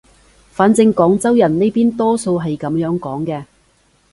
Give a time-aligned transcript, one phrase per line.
[0.49, 3.45] 反正廣州人呢邊多數係噉樣講嘅